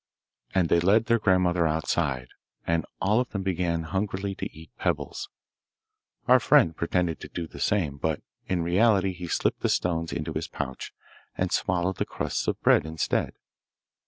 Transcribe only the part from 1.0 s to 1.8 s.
their grandmother